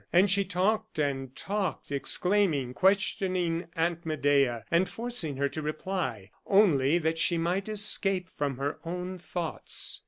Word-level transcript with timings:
And 0.11 0.31
she 0.31 0.43
talked 0.43 0.97
and 0.97 1.35
talked, 1.35 1.91
exclaiming, 1.91 2.73
questioning 2.73 3.67
Aunt 3.75 4.03
Medea, 4.03 4.65
and 4.71 4.89
forcing 4.89 5.37
her 5.37 5.47
to 5.49 5.61
reply, 5.61 6.31
only 6.47 6.97
that 6.97 7.19
she 7.19 7.37
might 7.37 7.69
escape 7.69 8.27
from 8.27 8.57
her 8.57 8.79
own 8.83 9.19
thoughts. 9.19 9.99